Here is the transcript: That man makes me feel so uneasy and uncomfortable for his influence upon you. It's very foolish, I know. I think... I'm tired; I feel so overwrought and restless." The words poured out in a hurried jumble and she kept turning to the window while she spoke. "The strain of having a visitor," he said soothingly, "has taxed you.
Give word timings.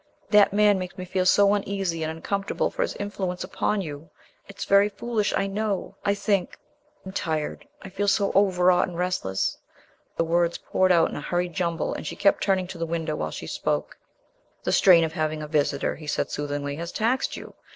That 0.31 0.51
man 0.51 0.79
makes 0.79 0.97
me 0.97 1.05
feel 1.05 1.27
so 1.27 1.53
uneasy 1.53 2.01
and 2.01 2.09
uncomfortable 2.11 2.71
for 2.71 2.81
his 2.81 2.95
influence 2.95 3.43
upon 3.43 3.81
you. 3.81 4.09
It's 4.47 4.65
very 4.65 4.89
foolish, 4.89 5.31
I 5.37 5.45
know. 5.45 5.95
I 6.03 6.15
think... 6.15 6.57
I'm 7.05 7.11
tired; 7.11 7.67
I 7.83 7.89
feel 7.89 8.07
so 8.07 8.31
overwrought 8.33 8.87
and 8.87 8.97
restless." 8.97 9.59
The 10.17 10.23
words 10.23 10.57
poured 10.57 10.91
out 10.91 11.11
in 11.11 11.15
a 11.15 11.21
hurried 11.21 11.53
jumble 11.53 11.93
and 11.93 12.07
she 12.07 12.15
kept 12.15 12.41
turning 12.41 12.65
to 12.69 12.79
the 12.79 12.87
window 12.87 13.15
while 13.15 13.29
she 13.29 13.45
spoke. 13.45 13.95
"The 14.63 14.71
strain 14.71 15.03
of 15.03 15.13
having 15.13 15.43
a 15.43 15.47
visitor," 15.47 15.95
he 15.97 16.07
said 16.07 16.31
soothingly, 16.31 16.77
"has 16.77 16.91
taxed 16.91 17.37
you. 17.37 17.53